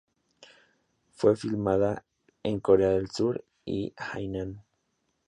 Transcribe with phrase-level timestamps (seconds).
[1.11, 2.03] Fue filmada
[2.41, 4.63] en Corea del Sur y Hainan.